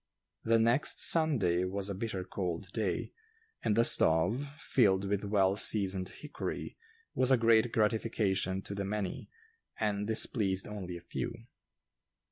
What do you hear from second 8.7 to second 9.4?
the many,